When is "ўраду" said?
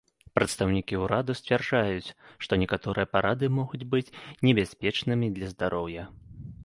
1.01-1.31